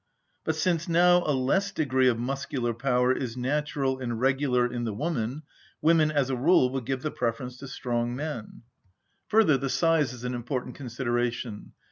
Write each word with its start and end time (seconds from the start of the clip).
But 0.45 0.55
since 0.55 0.89
now 0.89 1.21
a 1.27 1.31
less 1.37 1.71
degree 1.71 2.07
of 2.07 2.17
muscular 2.17 2.73
power 2.73 3.11
is 3.15 3.37
natural 3.37 3.99
and 3.99 4.19
regular 4.19 4.65
in 4.65 4.83
the 4.83 4.95
woman, 4.95 5.43
women 5.79 6.09
as 6.09 6.31
a 6.31 6.35
rule 6.35 6.71
will 6.71 6.81
give 6.81 7.03
the 7.03 7.11
preference 7.11 7.55
to 7.57 7.67
strong 7.67 8.15
men. 8.15 8.63
Further, 9.27 9.59
the 9.59 9.69
size 9.69 10.11
is 10.11 10.23
an 10.23 10.33
important 10.33 10.73
consideration. 10.73 11.73